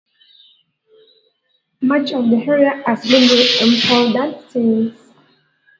Much 1.79 2.11
of 2.11 2.27
the 2.27 2.37
area 2.37 2.81
has 2.87 3.03
been 3.03 3.21
re-empoldered 3.29 4.49
since. 4.49 4.97